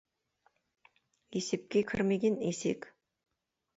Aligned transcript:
Есепке 1.39 1.79
кірмеген 1.89 2.35
есек. 2.51 2.81